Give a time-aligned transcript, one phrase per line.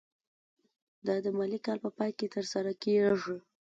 [1.05, 3.37] دا د مالي کال په پای کې ترسره کیږي.